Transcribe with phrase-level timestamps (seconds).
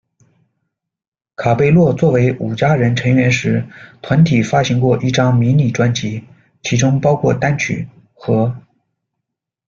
[1.35, 3.63] 卡贝洛作为五佳人成员时，
[4.01, 6.19] 团体发行过一张迷你专辑
[6.63, 7.83] 《》，其中包括单曲
[8.19, 8.47] 《》和《》。